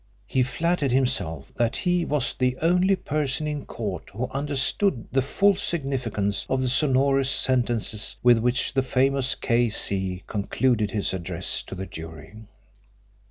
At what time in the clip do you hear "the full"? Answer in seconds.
5.11-5.57